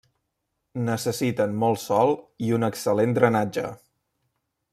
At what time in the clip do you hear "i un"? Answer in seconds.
2.47-2.69